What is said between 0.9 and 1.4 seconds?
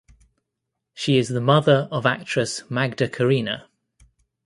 She is the